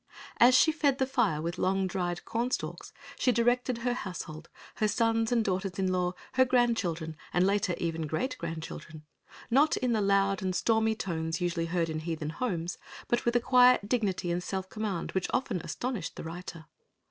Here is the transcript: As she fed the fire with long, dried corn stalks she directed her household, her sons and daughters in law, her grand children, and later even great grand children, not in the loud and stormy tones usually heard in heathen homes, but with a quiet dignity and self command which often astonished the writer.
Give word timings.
As 0.37 0.55
she 0.55 0.71
fed 0.71 0.97
the 0.97 1.05
fire 1.05 1.43
with 1.43 1.59
long, 1.59 1.85
dried 1.85 2.25
corn 2.25 2.49
stalks 2.49 2.91
she 3.19 3.31
directed 3.31 3.77
her 3.77 3.93
household, 3.93 4.49
her 4.77 4.87
sons 4.87 5.31
and 5.31 5.45
daughters 5.45 5.77
in 5.77 5.91
law, 5.91 6.13
her 6.33 6.43
grand 6.43 6.75
children, 6.75 7.15
and 7.31 7.45
later 7.45 7.75
even 7.77 8.07
great 8.07 8.35
grand 8.39 8.63
children, 8.63 9.05
not 9.51 9.77
in 9.77 9.93
the 9.93 10.01
loud 10.01 10.41
and 10.41 10.55
stormy 10.55 10.95
tones 10.95 11.39
usually 11.39 11.67
heard 11.67 11.87
in 11.87 11.99
heathen 11.99 12.31
homes, 12.31 12.79
but 13.07 13.25
with 13.25 13.35
a 13.35 13.39
quiet 13.39 13.87
dignity 13.87 14.31
and 14.31 14.41
self 14.41 14.67
command 14.69 15.11
which 15.11 15.27
often 15.31 15.61
astonished 15.61 16.15
the 16.15 16.23
writer. 16.23 16.65